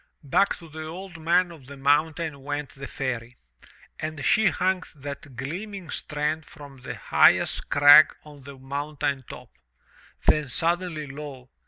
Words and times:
Back 0.23 0.55
to 0.55 0.67
the 0.67 0.83
Old 0.87 1.19
Man 1.19 1.51
of 1.51 1.67
the 1.67 1.77
Mountain 1.77 2.41
went 2.41 2.69
the 2.69 2.87
Fairy. 2.87 3.37
And 3.99 4.25
she 4.25 4.47
hung 4.47 4.81
that 4.95 5.35
gleaming 5.35 5.91
strand 5.91 6.43
from 6.43 6.77
the 6.77 6.95
highest 6.95 7.69
crag 7.69 8.15
on 8.23 8.41
the 8.41 8.57
mountain 8.57 9.23
top. 9.29 9.51
Then 10.25 10.49
suddenly, 10.49 11.05
lo! 11.05 11.51